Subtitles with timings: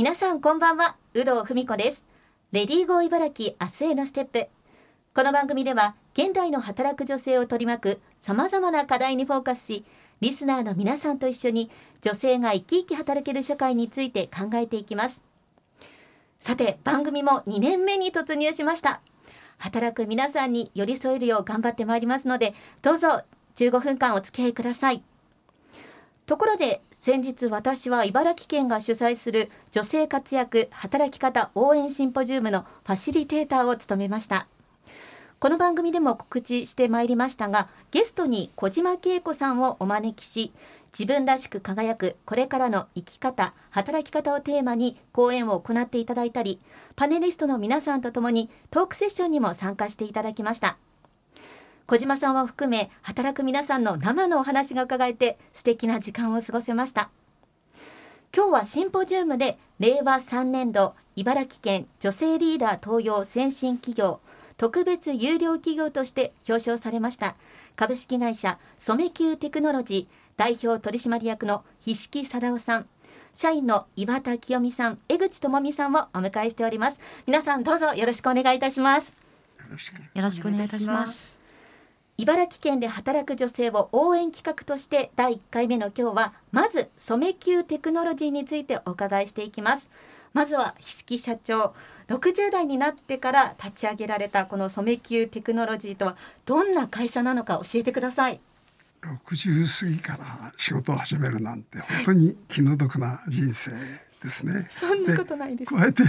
[0.00, 0.96] 皆さんこんばんは。
[1.12, 2.06] 有働文子です。
[2.52, 4.48] レディーゴー茨城明日へのステップ。
[5.12, 9.84] この番組では現代の働く女性を取り巻く様々な課題にフォーカスし
[10.22, 15.22] リスナーの皆さんと一緒に女性が生き生き働ける社会について考えていきます。
[16.40, 19.02] さて番組も2年目に突入しました。
[19.58, 23.20] 働く皆さんに寄り添えるよう頑張ってまいりますのでどうぞ
[23.56, 25.02] 15分間お付き合いください。
[26.24, 34.46] ところで先日私は茨城県が主催する女性活躍働き方応援シンポジウムのファシリテーターを務めました。
[35.38, 40.52] この番組でも告知してまいりましたがゲストに小島恵子さんをお招きし
[40.92, 46.60] 自分らしく輝くこれからの生き方働き方をテーマに講演を行っていただいたり
[46.94, 50.76] パネリストの皆さんとともにトークセッションにも参加していただきました。
[51.90, 57.10] 小島さんを含め働く皆さんの生のお話が伺えて素敵な時間を過ごせました。
[58.32, 64.20] 今日はシンポジウムで令和3年度茨城県女性リーダー登用先進企業
[64.56, 67.34] 特別有料企業として表彰されました
[67.74, 72.86] 株式会社染久テクノロジー代表取締役の菱木貞夫さん
[73.34, 77.00] 社員の岩田清美さん江口智美さんをお迎えしております。
[77.26, 79.12] 皆さんどうぞよろしくお願いいたします。
[79.58, 79.64] よ
[80.22, 81.39] ろしくお願いいたします。
[82.20, 89.88] 茨城県で働く女性を応援企画として第1回目の今日はまず染久テクノロジーについてお伺いしていきます
[90.34, 91.72] まずは菱木社長
[92.08, 98.38] 60代になってから立ち上げられたこの染久テクノロジーとはどんな会社なのか教えてください
[99.00, 103.70] 60過ぎから仕事を始めるなんて本当に気の毒な人生
[104.22, 104.68] ですね。
[104.68, 105.74] そんなことないです。
[105.74, 106.02] 加えて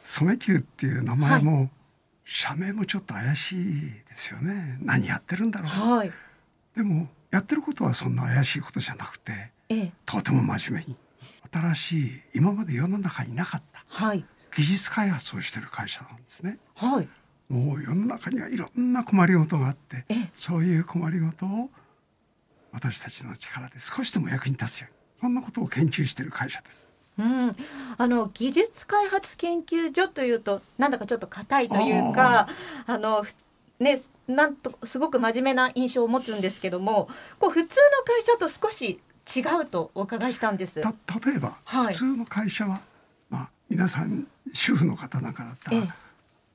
[0.00, 1.70] 染久っていう名前も、はい、
[2.32, 4.78] 社名もちょっと怪しいですよね。
[4.80, 5.68] 何やってるんだろう。
[5.68, 6.12] はい、
[6.76, 10.96] でもやってることはそんな怪しいことじゃなくて、ええ、とても真面目に
[11.52, 14.24] 新しい今まで世の中になかった、はい、
[14.56, 16.58] 技術開発をしてる会社なんですね。
[16.76, 17.08] はい、
[17.48, 20.04] もう世の中にはいろんな困りごとがあって、
[20.36, 21.68] そういう困りごとを
[22.70, 26.89] 私たちの力で少しでも役に立つようにそんなことを研究している会社です。
[27.18, 27.56] うん、
[27.98, 32.48] あの技術開発研究所というとなんだかちょっと硬いというか
[32.86, 33.26] あの
[33.78, 39.00] ねなんとすごく真面目な印象を持つんですけどもこう普通の会社と少し
[39.36, 40.80] 違うとお伺いしたんです。
[40.80, 40.86] 例
[41.36, 42.80] えば、はい、普通の会社は、
[43.28, 45.82] まあ、皆さん主婦の方なんかだったら、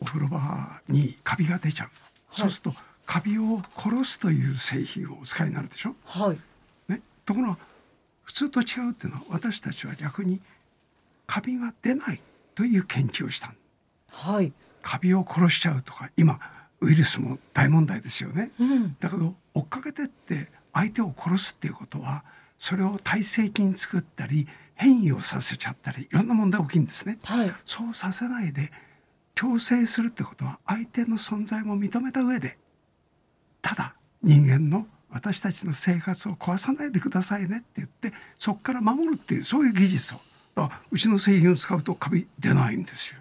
[0.00, 1.92] お風呂場にカビが出ちゃう、は
[2.36, 5.94] い、そうするとカビを殺すという製品をお使いになるでしょ？
[6.04, 6.38] はい。
[6.88, 7.58] ね、ところが
[8.32, 10.40] 普通と違うっていうのは私たちは逆に
[11.26, 12.20] カビが出ない
[12.54, 13.52] という研究をした
[14.10, 14.52] はい。
[14.80, 16.40] カビを殺しちゃうとか今
[16.80, 18.50] ウイルスも大問題ですよね。
[18.58, 22.24] うん、だけど追っかけてって相手を殺すっていうことは
[22.58, 27.18] それを耐性菌作ったり変異をさせちゃったりいろんな問題が起きるんですね。
[27.24, 28.72] はい、そうさせないで
[29.34, 32.56] 強制するってことは相手の存在も認めた上で
[33.60, 40.18] ただ人間の私たちの生活を壊さないでくださいねって言ってそこから守るっていうそういう技術を
[40.90, 43.18] うちの製品を使うとカビ出ないんですよ。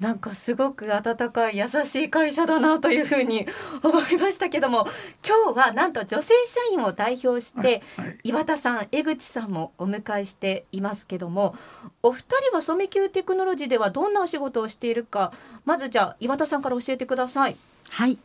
[0.00, 3.46] なんかすごく温かい優しい会社だなというふうに
[3.80, 4.88] 思いましたけども
[5.24, 11.54] 今日はなんと女性社員を代表して、はいはい、岩田さん江口さんもお迎えしていますけども
[12.02, 15.32] お二人は染久テクノロジーではどんなお仕事をしているか
[15.64, 17.56] まずじゃあ岩田さんから教えてください。
[17.88, 18.18] はい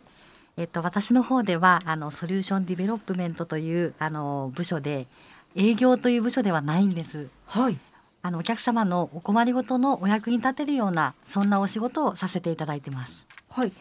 [0.59, 5.07] えっと、私の方ではあの solution development というあの部署で
[5.55, 7.29] 営業という部署ではないんです。
[7.45, 7.77] はい。
[8.21, 13.25] あのお客様のお困りごとのお役に立てるようなそんなお仕事をさせていただいてます。
[13.49, 13.71] はい。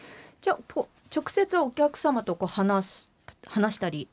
[0.40, 0.86] じゃあ直
[1.26, 3.10] 接お客様とこう話す
[3.48, 4.06] 話したり、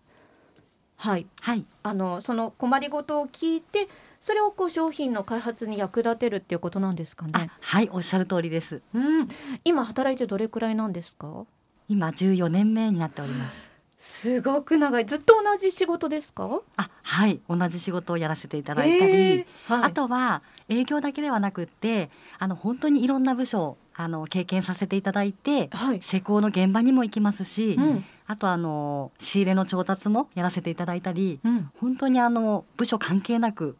[0.98, 1.28] はい。
[1.42, 1.64] はい。
[1.84, 3.88] あのその困りごとを聞いて。
[4.22, 7.52] それをこう商品の開発に役立てるっていうことなんですかね？
[7.62, 8.82] はいおっしゃる通りです。
[8.96, 9.28] うん、
[9.64, 11.46] 今働いてどれくらいなんですか？
[11.88, 13.70] 今14年目になっております。
[13.98, 15.06] すごく長い。
[15.06, 16.62] ずっと同じ仕事ですか？
[16.78, 17.40] あはい。
[17.50, 33.76] 同じ仕事をやらせていただいたり、えーはい、あとは営業だけではなくってあの本当にいろんな部署あの経験させていただいて、はい、施工の現場にも行きますし、うん、あとあの仕入れの調達もやらせていただいたり、うん、本当にあの部署関係なく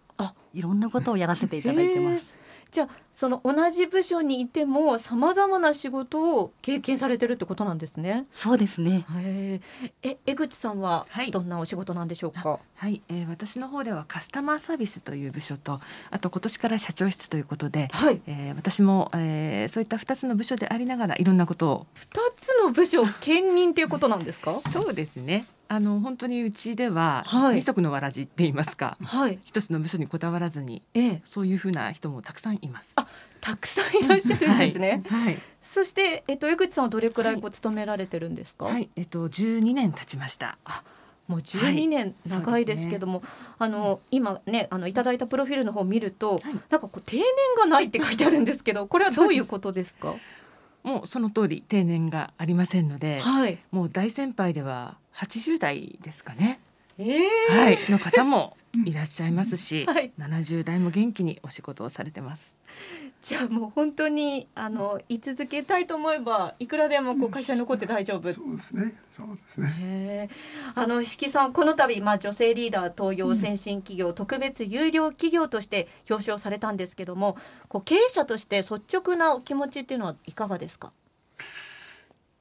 [0.54, 2.36] いろんなことをやらせていただいてます。
[2.72, 8.26] じゃあその同じ部署にいてもさまざまな仕事を経験されてるってことなんですね。
[8.30, 9.06] そうですね。
[10.04, 12.50] え江口さんはどんなお仕事なんでしょうか？
[12.50, 15.80] はい、はい、えー、私の方ではカスタマーサービスという部署と
[16.12, 24.60] あと今年から社長室ということで、はい、えー、私も、えー、そういった二つの部署でありながらいろんなことを二つの部署兼任っていうことなんですか？
[24.74, 25.46] そうですね。
[25.68, 32.94] あの本当にうちでは、はい、二足のわらじって言いますか、はい、一つの部署にこだわらずに、ええ、そういうふうな人もたくさんいます。
[33.06, 35.04] あたくさんいらっしゃるんですね。
[35.08, 38.66] はい、はい、そしてえっと江口さんはどれくらいこう勤められてるんですか？
[38.66, 40.58] はい、えっと十二年経ちました。
[40.66, 40.84] あ
[41.28, 47.26] もう12年長いですけども、はいね、あの今ねあのいただいたプロフィールの方を見ると、はい、なんかこう定年
[47.58, 50.16] がないって書いてあるんですけどこれはどういうことですか？
[50.84, 56.60] もうその通り定年がありませんので、はい、もう大先輩では80代ですかね、
[57.00, 57.80] えー、はい。
[57.90, 58.56] の方も
[58.86, 62.56] いらっしゃいますし、はい、70代も元気にお仕事をされてます。
[63.22, 68.94] じゃあもう本当にあの居続けたいと思えばいくらでもこう会社に残って大丈夫、うん、そうですね。
[69.12, 70.30] そうですね。
[70.76, 77.38] あの引さんこの度まあ女性リーダー登用先進企業、うん、特別有料企業として表彰されたんですけども
[77.68, 80.92] こう経営者として率直なお気持ちっていうのはいかがですか？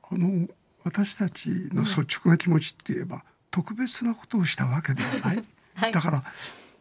[0.02, 0.48] この
[0.84, 5.42] 私たちの率直な気持ちって言えば、うん、特別なことをしたわけではない、
[5.75, 6.25] はい、だから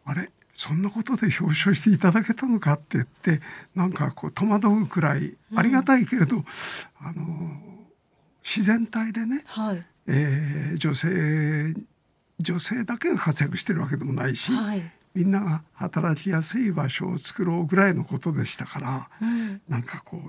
[0.04, 3.40] あれそんなことで表彰していただけたのかって言って
[3.74, 6.44] なんかこう戸惑うくらいありがたいけれど、うん、
[7.00, 7.24] あの
[8.44, 11.74] 自然体でね、はい、えー、女性
[12.40, 14.82] 女性だけが活躍してるわけでもないし、はい、
[15.14, 20.20] みんなが働きやすい場所を作ろうぐらいのことでしたから、うん、なんかこう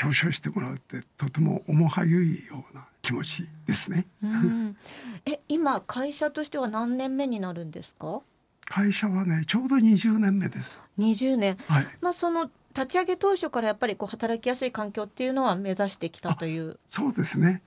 [0.00, 4.06] 表彰してもらうってとても重はゆいような気持ちですね。
[4.22, 4.76] うん、
[5.24, 8.20] え今会社としては何年目になるんですか？
[8.66, 10.82] 会社はねちょうど20年目です。
[10.98, 16.78] 20年、はい、まあその立ち上げ当初からやっぱりこう働きやすい環境っていうのは目指してきたという。
[16.86, 17.62] そうですね。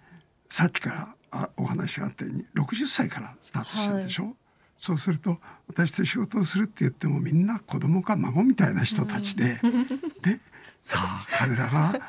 [0.47, 4.33] さっきからあお話があったように60歳からスタートしたでしょ、はい、
[4.77, 5.37] そうすると
[5.67, 9.87] 私と仕事をするって言ってもみんな子供か孫みたいな人たちで、うん、
[10.21, 10.39] で
[10.83, 12.01] さあ彼らが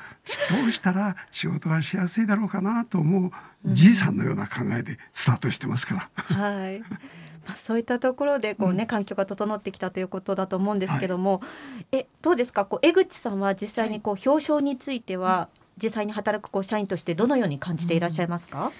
[0.48, 3.30] どうしたら仕事がしやすいだろうかなと思う
[3.66, 6.36] じいさんのような考えでスタートしてますから。
[6.36, 6.80] はい。
[7.44, 11.46] まあ、そういったところでこうね、うん、環境が整ってきたということだと思うんですけども、は
[11.90, 12.64] い、えどうですか？
[12.64, 15.48] こう江口さんは実際にこう表彰については、
[15.82, 18.72] 実際に働くこう社員としてどのように感じていらっしゃいますか、うん、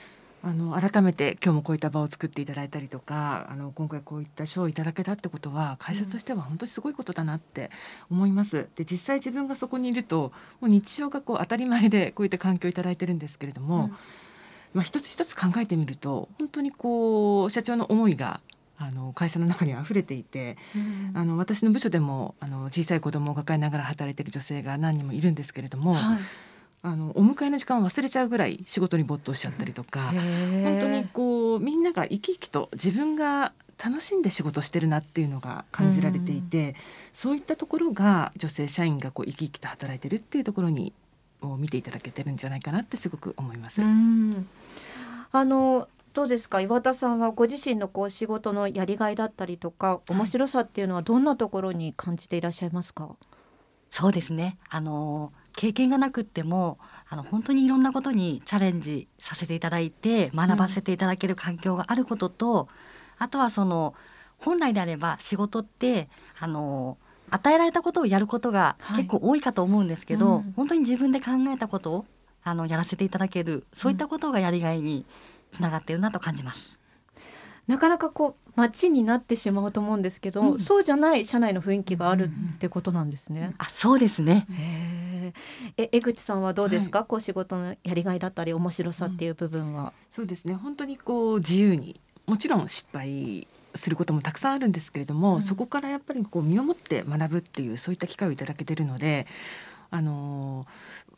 [0.45, 7.71] あの改めて今日もこういった場を作っていただいたりとかあの今回こういった賞をいただけたってことは会社としては本当にすごいことだなって
[8.11, 8.69] 思います。
[8.75, 13.91] で実際自分がそこにいるともう日常がこう当たり前でこういった環境をいただいてるんですけれども、うん、
[14.75, 18.41] まあ、一つ一つ考えてみると本当にこう社長の思いが
[18.79, 26.19] あの会社の中に溢れていて、うん、あの私の部署でもあの小さい子供を抱えながら働いている女性が何人もいるんですけれども、はい、
[26.85, 33.53] あのお迎えの時間を忘れちゃうぐらい仕事に没頭しちゃったりとか本当にこうみんなが生き生きと自分が
[33.83, 36.75] 楽しんで仕事してるなっていうのが感じられていて、うん、
[37.15, 40.93] そういったところが女性社員がこう生き生きと働いてるっていうところに
[41.41, 43.81] を見ていただけてるんじゃないかなってすごく思います。
[43.83, 46.61] あのどうですか？
[46.61, 53.17] 岩田さんはご自身のこう仕事のやりがいだったりとか面白さっていうのはどんなところに感じていらっしゃいますか、
[53.91, 54.59] そうですね。
[54.69, 56.79] あの経験がなくっても
[57.09, 62.69] あの本当にいろんなことにチャレンジさせていただいて学ばせていただける環境があることと、
[63.19, 63.95] うん、あとはその
[64.39, 66.09] 本来であれば仕事って
[66.39, 66.99] あの
[67.31, 72.07] 与えられたことをやることが結構多いかと思うんですけど、はいうん、本当に自分で考えたことを
[72.45, 75.07] あのやらせていただけるそういったことがやりがいに
[75.53, 76.79] つながっているなと感じます。
[77.69, 83.41] なかなかこう街になってしまうと思うんですけど、うん、そうじゃない社内の雰囲気があるってことなんですね。
[83.41, 84.47] うん、あ、そうですね。
[85.77, 89.85] え、江口さんはどうですか、はい、こう仕事のやりがいだったり面白さっていう部分は。
[89.85, 90.55] うん、そうですね。
[90.55, 99.27] 本当にこう自由に、もちろん失敗することもたくさんあるんですけれども、そこからやっぱりこう身をもって学ぶっていうそういった機会をいただけているので、
[99.93, 100.65] あの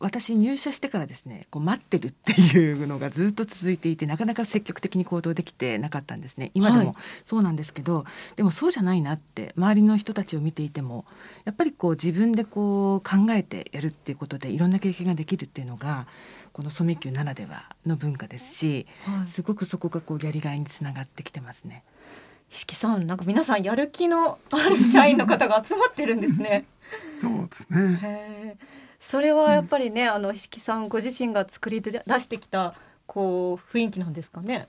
[0.00, 11.04] 私入社してからですねこう待ってるっていうのがずっと続いていてなかなか積極的に行動できてなかったんですね今でもそうなんですけど、はい、でもそうじゃないなって周りの人たちを見ていても
[11.44, 16.08] やっぱりこう自分でこう考えてやるっていうことでいろんな経験ができるっていうのが
[16.52, 21.84] この染球ならではの文化ですし、はい、すごくそこがこうやりがいにつながってきてますね。
[22.50, 26.66] 石木さんなんか皆さんやる気のある社員の方が集まってるんですね。
[27.20, 28.56] そうですね。
[29.00, 32.74] それはやっぱりね、うん、あの石木さんご自身が作り出してきた
[33.06, 34.68] こう雰囲気なんですかね？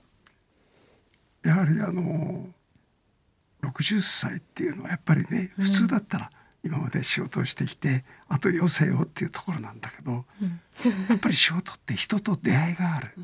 [1.42, 2.48] やはりあの
[3.62, 6.30] 60歳っていうのはやっぱりね普通だったら
[6.64, 10.60] 今まで仕事をしてきて、うん、あと余生をっていうところなんだけど、うん、
[11.08, 13.14] やっぱり仕事って人と出会いがある、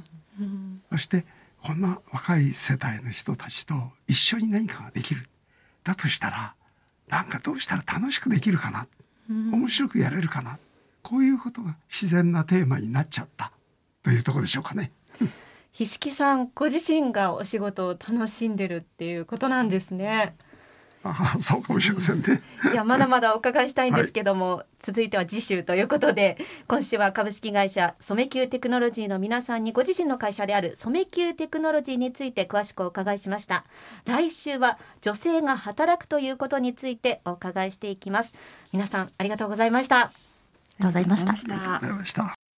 [0.91, 1.27] そして
[1.63, 3.75] こんな若い世代の人たちと
[4.07, 5.29] 一緒に何かができる。
[5.85, 6.55] だとしたら
[7.13, 8.87] なんかどうしたら楽しくできるかな、
[9.29, 10.59] 面白くやれるかな？
[11.03, 13.53] こういうことが自然なテーマになっちゃった
[14.03, 14.91] というとこでしょうかね。
[15.73, 20.37] ひしきさんご自身がお仕事を楽しんでるっていうことなんですね。
[21.05, 22.43] あそうかもしれませんね。
[22.73, 33.65] いやまだまだお伺いしたいんですけども、はい、続いては次週ということで今週は株式会社染キューテクノロジーの皆さんにご自身の会社である染キューテクノロジーについて詳しくお伺いしました。
[34.05, 38.35] 来週は女性が働くということについてお伺いしていきます。
[38.73, 39.97] 皆さんありがとうございました。
[40.01, 40.11] あ
[40.79, 41.33] りがとうございました。
[41.33, 42.42] ありがとうございました